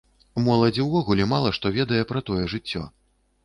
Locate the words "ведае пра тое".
1.77-2.43